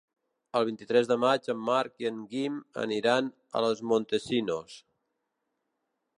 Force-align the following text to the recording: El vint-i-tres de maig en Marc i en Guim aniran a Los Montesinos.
El 0.59 0.63
vint-i-tres 0.69 1.09
de 1.11 1.17
maig 1.23 1.49
en 1.55 1.59
Marc 1.67 2.03
i 2.05 2.09
en 2.11 2.17
Guim 2.33 2.57
aniran 2.85 3.31
a 3.61 3.65
Los 3.67 3.85
Montesinos. 3.93 4.81